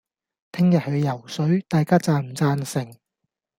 [0.51, 2.91] 聽日去游水，大家贊唔贊成